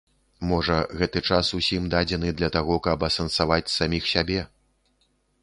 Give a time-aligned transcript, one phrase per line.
[0.51, 4.41] Можа, гэты час усім дадзены для таго, каб асэнсаваць саміх сябе.